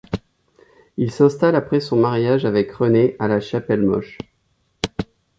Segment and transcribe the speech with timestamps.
[0.97, 4.17] Il s'installe après son mariage avec Renée à La Chapelle-Moche.